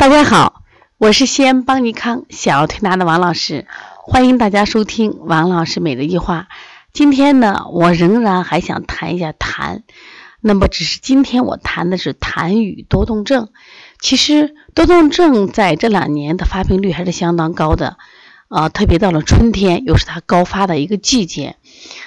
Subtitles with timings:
[0.00, 0.62] 大家好，
[0.96, 3.66] 我是西安邦尼康小儿推拿的王老师，
[3.98, 6.48] 欢迎大家收听王老师每日一话。
[6.94, 9.82] 今天呢，我仍然还想谈一下痰，
[10.40, 13.50] 那么只是今天我谈的是痰与多动症。
[14.00, 17.98] 其实多动症在这两年的发病率还是相当高的，
[18.48, 21.56] 啊，特别到了春天，又是它高发的一个季节。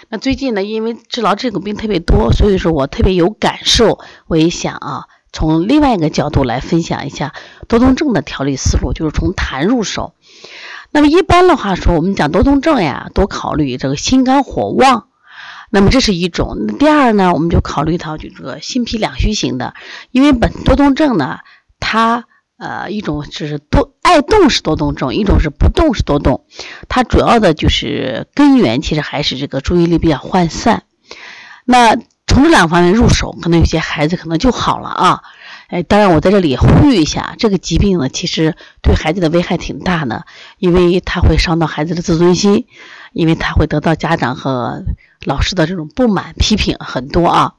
[0.10, 5.06] 那最近呢，因为治疗这种病特别多，所以说我特别有感受，我也想啊。
[5.34, 7.34] 从另外一个角度来分享一下
[7.68, 10.14] 多动症的调理思路，就是从痰入手。
[10.92, 15.08] 那么一般的话说，我们讲多动症呀，多考虑这个心肝火旺。
[15.72, 16.68] 那么这是一种。
[16.78, 19.74] 第二呢，我们就考虑到就这个心脾两虚型的，
[20.12, 21.40] 因为本多动症呢，
[21.80, 22.26] 它
[22.58, 26.46] 呃一种是多爱动是多动症，一种是不动是多动。
[26.90, 30.84] 它主要的就是根源其实还是这个注意力比较涣散。
[31.66, 35.22] 那从这两方面入手，可能有些孩子可能就好了啊。
[35.68, 40.26] 哎，当然我在这里呼吁一下，这个疾病呢，其实对孩子的危害挺大的，
[40.58, 42.68] 因为它会伤到孩子的自尊心，
[43.12, 44.84] 因为他会得到家长和
[45.24, 47.54] 老师的这种不满、批评很多啊。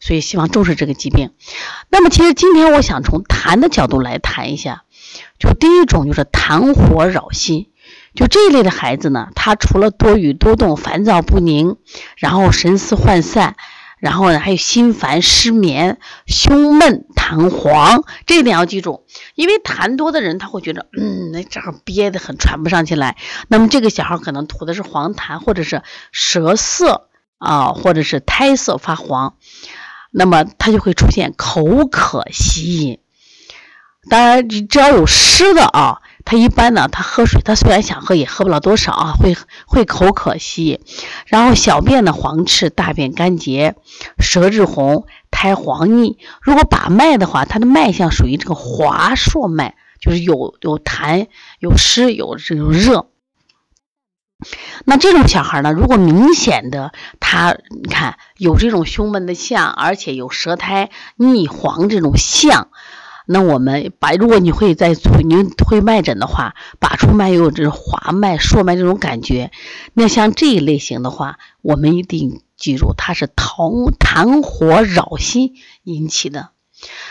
[0.00, 1.30] 所以希望重视这个疾病。
[1.90, 4.84] 那么，其实今天我想从痰的角度来谈一下，
[5.38, 7.68] 就第一种就是痰火扰心，
[8.14, 11.76] 就这一类的孩子呢，他除了多语多动、烦躁不宁，
[12.16, 13.56] 然后神思涣散。
[14.00, 19.04] 然后呢，还有心烦、失眠、胸闷、痰黄，这一点要记住。
[19.34, 23.16] 因为痰多的人，他会觉得，嗯，那这儿憋得很，喘不上气来。
[23.48, 25.82] 那么这个小孩可能吐的是黄痰，或者是
[26.12, 29.34] 舌色啊，或者是苔色发黄，
[30.10, 33.00] 那么他就会出现口渴稀饮。
[34.08, 36.02] 当然，只要有湿的啊。
[36.30, 39.34] 他一般呢，他喝水，他虽然想喝，也喝不了多少啊，会
[39.66, 40.78] 会口渴稀，
[41.24, 43.76] 然后小便呢黄赤，大便干结，
[44.18, 46.18] 舌质红，苔黄腻。
[46.42, 51.28] 如果把脉的话，他的脉象属于这个滑数脉，就是有有痰、
[51.60, 53.06] 有湿、有这种热。
[54.84, 62.68] 那这种小孩呢，如果明显的他，你看有这种胸闷的象，而且有舌苔腻黄这种象。
[63.30, 69.50] 那我们把，如果你会在，你会脉诊的话，把出脉有这种滑脉、数脉这种感觉，
[69.92, 75.52] 那像这一类型的话，我们一定记住，它是痰痰火扰心
[75.84, 76.48] 引起的。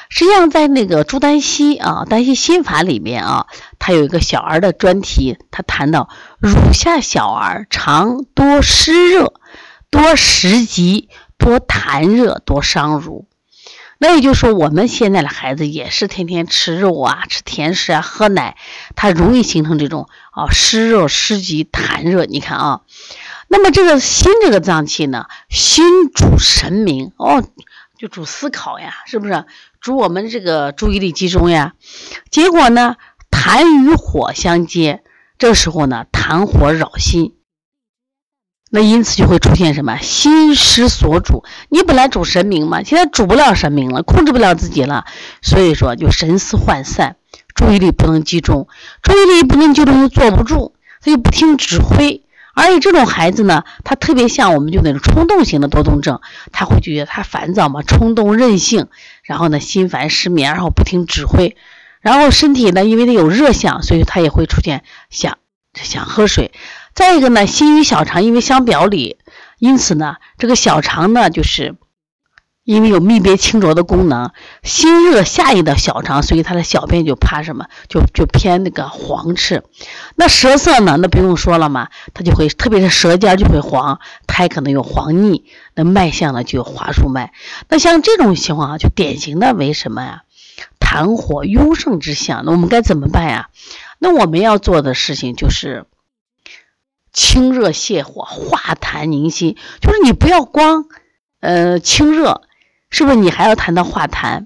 [0.10, 3.46] 实际上，在那个朱丹溪啊，丹溪心法里面啊，
[3.78, 9.34] 它有一个小儿的专题，他谈到乳下小儿常多湿热、
[9.92, 13.27] 多食积、多痰热、多伤乳。
[14.00, 18.56] 那也就是说，我们现在的孩子也是天天吃肉啊，吃甜食啊，喝奶，
[18.96, 22.25] 他容易形成这种啊湿热、湿积、痰热。
[22.25, 22.81] 你看啊，
[23.47, 27.44] 那么这个心这个脏器呢，心主神明哦，
[27.97, 29.46] 就主思考呀，是不是？
[29.81, 31.74] 主我们这个注意力集中呀。
[32.30, 32.97] 结果呢，
[33.31, 35.03] 痰与火相接，
[35.40, 37.37] 这时候呢，痰火扰心。
[38.70, 41.44] 那因此就会出现什么心失所主？
[41.70, 45.06] 你本来主神明嘛，现在主不了神明了，控制不了自己了，
[45.42, 47.16] 所以说就神思涣散，
[47.56, 48.68] 注意力不能集中，
[49.02, 52.24] 注意力不能集中就坐不住，他就不听指挥。
[52.54, 56.20] 而且这种孩子呢，他特别像我们就那种冲动型的多动症，
[56.52, 58.88] 他会觉得他烦躁嘛，冲动任性，
[59.24, 61.56] 然后呢心烦失眠，然后不听指挥，
[62.02, 65.38] 然后身体呢因为他有热象，所以他也会出现想
[65.84, 66.52] 想喝水。
[66.94, 69.18] 再一个呢，心与小肠因为相表里，
[69.60, 71.76] 因此呢，这个小肠呢，就是
[72.64, 74.32] 因为有泌别清浊的功能，
[74.64, 79.64] 心热下移到小肠，所以他的小便就怕什么，就就偏那个黄赤。
[80.16, 85.46] 那舌色呢，那不用说了嘛，它就会，特别是舌尖就会黄，苔可能有黄腻，
[85.76, 87.32] 那脉象呢就有滑数脉。
[87.70, 90.24] 那像这种情况啊，就典型的为什么呀？
[90.88, 92.44] 痰火壅盛之象。
[92.46, 93.50] 那我们该怎么办呀？
[94.00, 95.86] 那我们要做的事情就是。
[97.14, 100.86] 清热泻火，化痰宁心，就是你不要光，
[101.40, 102.44] 呃，清热，
[102.92, 103.16] 是不是？
[103.16, 104.46] 你还要谈到化痰。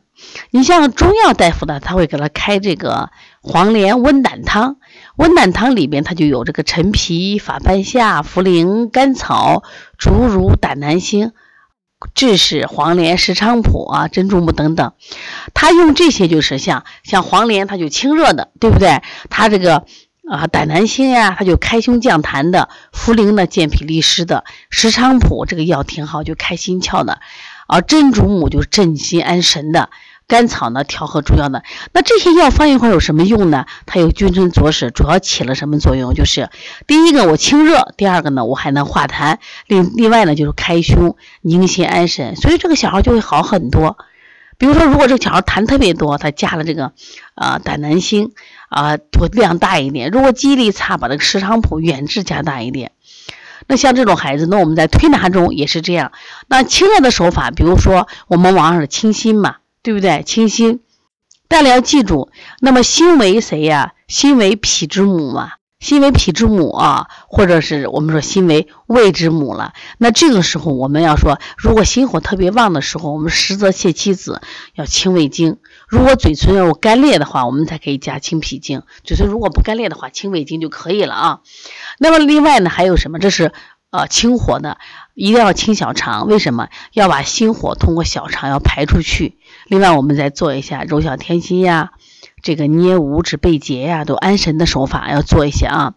[0.52, 3.10] 你像中药大夫呢，他会给他开这个
[3.42, 4.78] 黄连温胆汤，
[5.18, 9.64] 温胆汤里边它就有这个陈皮、法半夏、茯苓、甘草、
[9.98, 11.34] 竹茹、胆南星、
[12.16, 14.94] 枳实、黄连、石菖蒲啊、珍珠母等等。
[15.54, 19.02] 他用这些就是像像黄连，它就清热的，对不对？
[19.30, 19.86] 他这个。
[20.30, 27.18] 啊，胆南星呀，它就开胸降痰的；茯苓呢，健脾利湿的；石菖蒲这个药挺好，就开心窍的；
[27.68, 29.90] 而，珍珠母就镇心安神的；
[30.32, 31.62] 甘草呢，调和中药的。
[31.92, 33.66] 那这些药方一块有什么用呢？
[33.86, 36.14] 它有君臣佐使，主要起了什么作用？
[36.14, 36.50] 就是
[36.88, 43.98] 第一个我清热，第二个呢我还能化痰，另另外呢就是开胸宁心安神，所以这个小孩就会好很多。
[44.58, 46.94] 比如说，如果这个小孩痰特别多，他加了这个
[47.36, 48.32] 呃胆南星
[48.70, 48.98] 啊，
[49.34, 52.94] 量大一点；如果记忆力差，把这个石菖蒲远志加大一点。
[53.68, 56.14] 那像这种孩子，那我们在推拿中也是这样。
[56.48, 60.24] 那清热的手法，比如说我们往上清心嘛，对不对？
[60.24, 60.82] 清心，
[61.48, 62.30] 大家要记住，
[62.60, 63.94] 那么心为谁呀？
[64.08, 65.54] 心为脾之母嘛。
[65.80, 69.74] 心为脾之母啊，或者是我们说心为胃之母了。
[69.98, 74.44] 那这个时候我们要说，如果心火特别旺的时候，我们实则泻七子
[74.76, 75.58] 要清胃经。
[75.88, 78.84] 如果嘴唇要干裂的话，我们才可以加清脾经。
[79.04, 81.40] 嘴唇如果不干裂的话，清胃经就可以了啊。
[81.98, 83.18] 那么另外呢，还有什么？
[83.18, 83.52] 这是
[83.90, 84.78] 呃清火的，
[85.16, 86.28] 一定要清小肠。
[86.28, 89.40] 为什么要把心火通过小肠要排出去？
[89.68, 91.92] 另外我们再做一下揉小天心呀。
[92.44, 95.94] 这个捏五指背结呀，都安神的手法要做一些啊，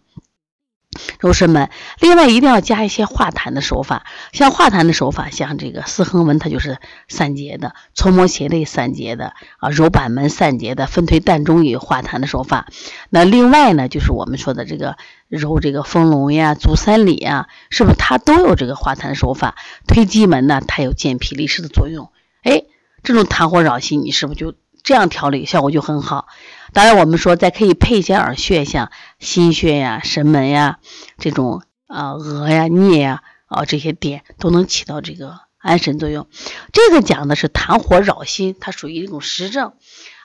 [1.19, 1.71] 柔师们。
[1.99, 6.77] 另外一定要加一些化痰的手法，像化痰的手法，像这个四横纹，它就是
[7.07, 12.67] 散结的；搓摩斜肋散结的啊，揉板门散结的；分推膻中也有化痰的手法。
[13.09, 14.97] 那另外呢，就是我们说的这个
[15.27, 19.55] 揉这个丰隆呀、足三里呀，是不是它都有这个化痰手法？
[19.87, 22.11] 推机门呢，它有健脾利湿的作用。
[22.43, 22.65] 哎，
[23.05, 24.53] 这种痰火扰心，你是不是就？
[24.83, 26.27] 这样调理效果就很好。
[26.71, 30.77] 当然，我们说再可以配一些耳穴，像心穴呀、神门呀
[31.17, 36.27] 这种啊、额呀、颞呀啊这些点都能起到这个安神作用。
[36.71, 39.73] 这个讲的是痰火扰心，它属于一种实症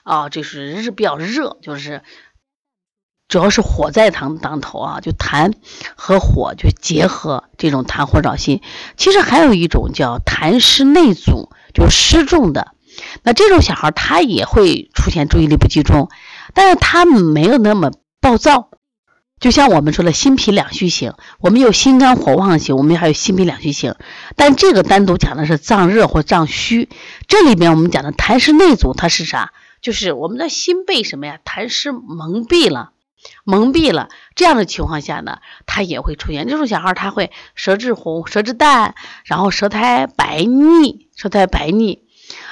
[0.03, 2.03] 啊，就是日比较热，就是
[3.27, 5.55] 主要是火在当当头啊，就痰
[5.95, 8.61] 和火就结合，这种痰火扰心。
[8.95, 12.73] 其实还有一种叫痰湿内阻，就湿重的。
[13.23, 16.09] 那这种小孩他也会出现注意力不集中，
[16.53, 18.69] 但是他没有那么暴躁。
[19.39, 23.95] 就像我们说的心脾两虚型，我们有心肝火旺型，我们还有心脾两虚型。
[24.35, 26.89] 但这个单独讲的是脏热或脏虚，
[27.27, 29.51] 这里面我们讲的痰湿内阻，它是啥？
[29.81, 31.39] 就是我们的心被什么呀？
[31.43, 32.91] 痰湿蒙蔽了，
[33.43, 34.09] 蒙蔽了。
[34.35, 38.95] 这样的情况下呢，他也会出现这种小孩，他会舌质红、舌质淡，
[39.25, 42.03] 然后舌苔白腻，舌苔白腻。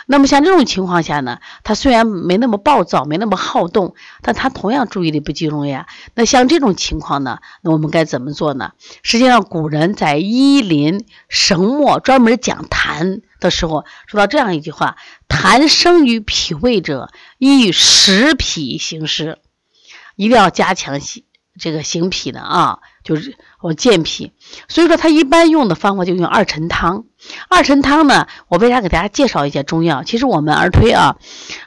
[0.07, 5.87] 那么像这种情况下呢，他虽然没那么暴躁，没那么好动，但他同样注意力不集中呀。
[6.15, 8.73] 那像这种情况呢，那我们该怎么做呢？
[9.03, 14.97] 实际上，古人在《医林神墨》专门讲痰的时候，说到这样一句话
[15.29, 19.37] ：“痰生于脾胃者，宜食脾行湿，
[20.19, 21.23] 一定要加强行
[21.57, 24.33] 这个行脾的啊。”就是我健脾，
[24.67, 27.05] 所以说他一般用的方法就用二陈汤。
[27.49, 30.03] 二陈汤呢，我为啥给大家介绍一些中药？
[30.03, 31.15] 其实我们儿推啊，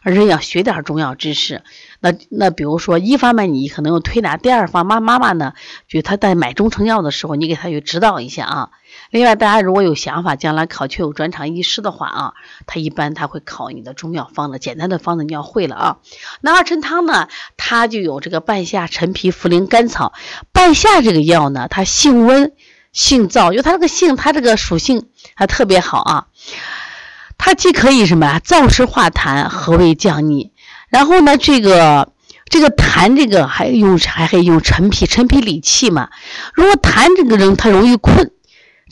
[0.03, 1.63] 儿推要学点中药知识。
[1.99, 5.55] 那那比如说，一方面你可能用推拿，第二方妈妈妈呢，
[5.89, 8.71] 就他在买中成药的时候，你给他去指导一下啊。
[9.11, 12.33] 另外，大家如果有想法，将来考确有专长医师的话啊，
[12.67, 15.97] 他一般他会考你的中药方子，简单的方子你要会了啊。
[16.41, 17.29] 那二陈汤呢，
[17.59, 20.15] 它就有这个半夏、陈皮、茯苓、甘草。
[20.53, 22.53] 半夏这个药呢，它性温
[22.93, 26.27] 性燥，因为它这个性，它这个属性还特别好啊。
[27.37, 30.53] 它既可以什么呀，燥湿化痰，和胃降逆。
[30.89, 32.13] 然后呢，这个
[32.49, 36.09] 这个痰这个还用还可以用陈皮，陈皮理气嘛。
[36.55, 38.31] 如果痰这个人他容易困。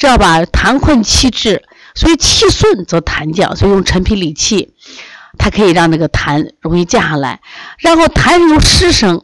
[0.01, 0.41] 知道吧？
[0.47, 1.63] 痰困气滞，
[1.95, 4.73] 所以气顺则痰降，所以用陈皮理气，
[5.37, 7.43] 它可以让这个痰容易降下来。
[7.77, 9.23] 然后痰由湿生，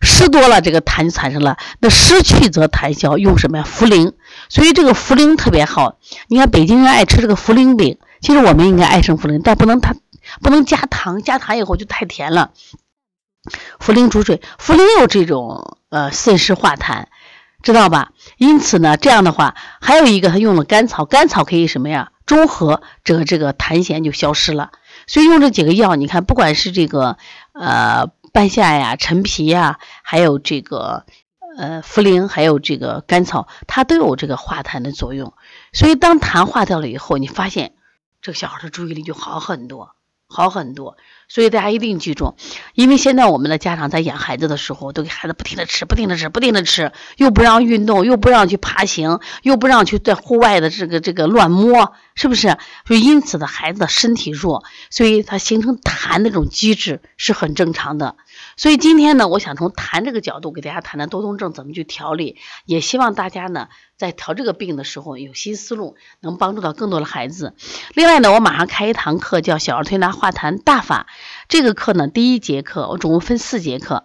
[0.00, 1.56] 湿多了这个痰就产生了。
[1.78, 3.64] 那湿去则痰消，用什么呀？
[3.64, 4.14] 茯苓。
[4.48, 5.96] 所以这个茯苓特别好。
[6.26, 9.94] 你看北京人爱吃这个茯苓饼，其实我们应该爱吃茯苓，但不能它
[10.42, 12.50] 不能加糖，加糖以后就太甜了。
[13.78, 17.04] 茯苓煮水，茯苓有这种呃渗湿化痰。
[17.62, 18.12] 知道吧？
[18.36, 22.12] 因此呢，这样的话，还有一个他用了甘草，甘草可以什么呀？
[22.24, 24.72] 中和这个这个痰涎就消失了。
[25.06, 27.18] 所以用这几个药，你看，不管是这个
[27.52, 31.06] 呃半夏呀、陈皮呀，还有这个
[31.56, 35.34] 呃茯苓，还有这个甘草，它都有这个化痰的作用。
[35.72, 37.74] 所以当痰化掉了以后，你发现
[38.20, 39.94] 这个小孩的注意力就好很多，
[40.28, 40.96] 好很多。
[41.28, 42.36] 所以大家一定记住，
[42.74, 52.56] 因为现在我们的家长在养孩子的时候，都给孩子不停的吃，不停的吃，不停的吃，又不让运动，又不让去爬行，又不让去在户外的这个这个乱摸，是不是？
[52.84, 58.16] 就因此的孩子的身体弱，所以他形成痰那种机制是很正常的。
[58.56, 67.54] 所以今天呢，我想从痰这个角度给大家谈谈多动症怎么去调理，也希望大家呢在调这个病的时候有新思路，能帮助到更多的孩子。
[67.94, 71.06] 另外呢，我马上开一堂课，叫小儿推拿化痰大法。
[71.48, 74.04] 这个课呢，第一节课我总共分四节课，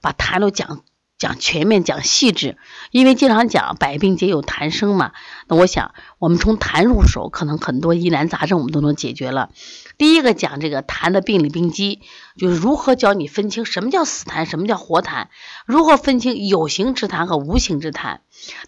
[0.00, 0.82] 把痰都讲。
[1.16, 2.58] 讲全面、讲细致，
[2.90, 5.12] 因为经常讲百病皆有痰生嘛。
[5.46, 9.50] 那我想，我们从痰入手，可能很多疑难杂症我们都能解决了。
[9.96, 12.00] 第一个讲这个痰的病理病机，
[12.36, 15.28] 就是如何教你分清什么叫死痰，什么叫活痰，
[15.66, 18.18] 如何分清有形之痰和无形之痰。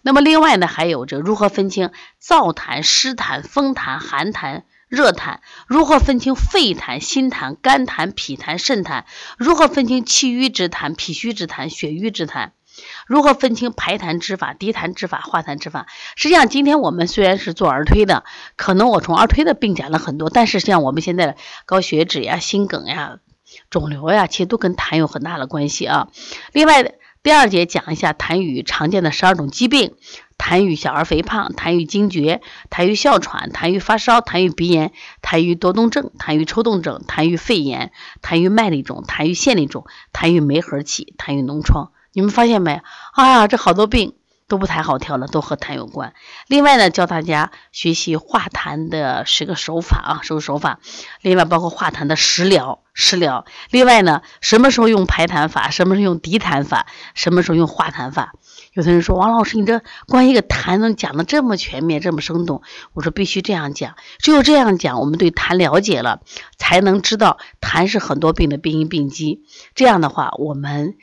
[0.01, 1.91] 那么另外呢，还有这如何分清
[2.23, 4.63] 燥痰、湿痰、风痰、寒痰。
[4.87, 9.03] 热痰如何分清肺痰、心痰、肝痰、脾痰、肾痰？
[9.37, 12.51] 如何分清气郁之痰、脾虚之痰、血瘀之痰？
[13.07, 15.87] 如何分清排痰之法、滴痰之法、化痰之法？
[16.15, 18.23] 实际上，今天我们虽然是做儿推的，
[18.55, 23.17] 可能我从儿推的病讲了很多，但是像我们现在的高血脂呀、心梗呀、
[23.69, 26.09] 肿瘤呀，其实都跟痰有很大的关系啊。
[26.53, 26.93] 另外，
[27.27, 29.95] 第二节讲一下痰盂常见的十二种疾病。
[30.37, 37.91] 痰盂小儿肥胖，痰盂惊厥，痰盂哮喘，痰盂发烧，痰盂鼻炎，痰盂多动症，痰盂抽动症，痰盂肺炎，
[38.21, 41.91] 痰盂麦粒肿，痰盂腺粒肿，痰盂梅核气，痰盂脓疮。
[42.13, 42.81] 你们发现没？
[43.11, 44.13] 啊，这好多病
[44.47, 46.13] 都不太好调了，都和痰有关。
[46.47, 50.79] 另外呢，教大家学习化痰的十个手法啊，十个手法。
[51.21, 53.45] 另外包括化痰的食疗，食疗。
[53.71, 55.69] 另外呢，什么时候用排痰法？
[55.69, 56.87] 什么时候用涤痰法？
[57.13, 58.33] 什么时候用化痰法？
[58.73, 62.61] 有的人说王老师，你这关于一个痰能讲的这么全面，这么生动？
[62.93, 66.21] 我说必须这样讲，只有这样讲，我们对痰了解了，
[66.57, 69.43] 才能知道痰是很多病的病因病机。
[69.75, 70.95] 这样的话，我们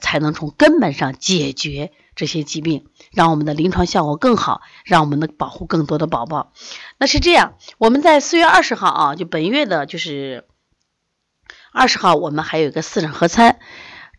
[0.00, 6.52] 才能从根本上解决这些疾病，让我们的临床效果更好，让我们能保护更多的宝宝。
[6.98, 10.44] 那是这样，我们在四月二十号啊，就本月的就是
[11.72, 13.58] 二十号，我们还有一个四诊合参。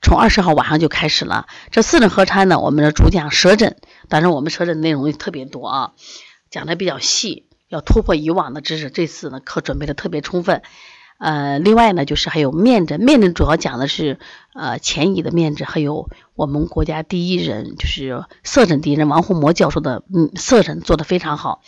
[0.02, 3.78] 从二十号晚上就开始了，这四诊合参呢，我们的主讲舌诊，
[4.10, 5.92] 当然我们舌诊内容也特别多啊，
[6.50, 8.90] 讲的比较细，要突破以往的知识。
[8.90, 10.64] 这次呢课准备的特别充分，
[11.22, 14.20] 呃，另外呢就是还有面诊，面诊主要讲的是
[14.54, 21.62] 呃前移的面诊，还有我们国家第一人就是色诊第一人王洪模教授的嗯色诊做的非常好，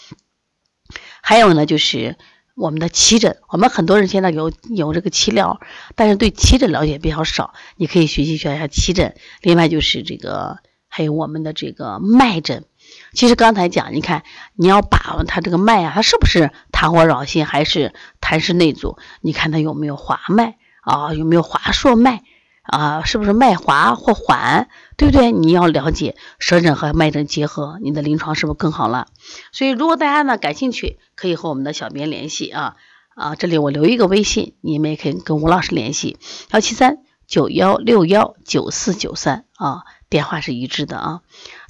[1.22, 2.17] 还有呢就是。
[2.55, 5.60] 我们的脐诊，我们很多人现在有有这个脐疗，
[5.95, 7.55] 但是对脐诊了解比较少。
[7.77, 9.15] 你可以学习学一下脐诊。
[9.41, 12.65] 另外就是这个，还有我们的这个脉诊。
[13.13, 14.22] 其实刚才讲，你看
[14.55, 16.51] 你要把握它这个脉啊，它是不是
[16.84, 18.98] 痰火扰心，还是痰湿内阻？
[19.22, 21.13] 你看它有没有滑脉啊？
[21.13, 22.24] 有没有滑数脉？
[22.63, 25.32] 啊，是不是脉滑或缓，对不对？
[25.32, 29.08] 你要了解舌诊和脉诊结合，你的临床是不是更好了？
[29.54, 32.75] 所以，如果大家呢感兴趣，可以和我们的小编联系啊
[33.16, 36.18] 啊，这里我留一个微信，你们也可以跟吴老师联系，
[36.52, 36.98] 幺七三
[37.28, 41.22] 九幺六幺九四九三啊，电话是一致的啊。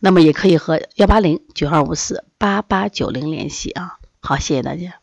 [0.01, 3.99] 那么也可以和幺八零九二五四八八九零联系啊。
[4.21, 5.02] 好，谢谢大家。